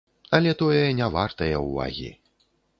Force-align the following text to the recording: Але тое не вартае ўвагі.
Але 0.37 0.53
тое 0.61 0.79
не 1.01 1.11
вартае 1.17 1.53
ўвагі. 1.67 2.11